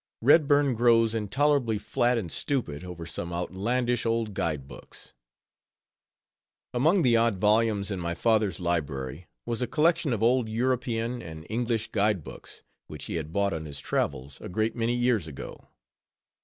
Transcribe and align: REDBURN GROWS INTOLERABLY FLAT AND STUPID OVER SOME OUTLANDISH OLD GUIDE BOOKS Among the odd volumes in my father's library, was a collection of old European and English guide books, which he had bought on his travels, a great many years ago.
REDBURN 0.23 0.73
GROWS 0.73 1.13
INTOLERABLY 1.13 1.77
FLAT 1.77 2.17
AND 2.17 2.31
STUPID 2.31 2.83
OVER 2.83 3.05
SOME 3.05 3.31
OUTLANDISH 3.31 4.03
OLD 4.07 4.33
GUIDE 4.33 4.67
BOOKS 4.67 5.13
Among 6.73 7.03
the 7.03 7.15
odd 7.15 7.35
volumes 7.37 7.91
in 7.91 7.99
my 7.99 8.15
father's 8.15 8.59
library, 8.59 9.27
was 9.45 9.61
a 9.61 9.67
collection 9.67 10.11
of 10.11 10.23
old 10.23 10.49
European 10.49 11.21
and 11.21 11.45
English 11.51 11.91
guide 11.91 12.23
books, 12.23 12.63
which 12.87 13.05
he 13.05 13.13
had 13.17 13.31
bought 13.31 13.53
on 13.53 13.65
his 13.65 13.79
travels, 13.79 14.41
a 14.41 14.49
great 14.49 14.75
many 14.75 14.95
years 14.95 15.27
ago. 15.27 15.67